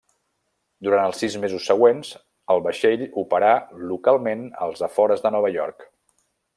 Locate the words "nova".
5.39-5.57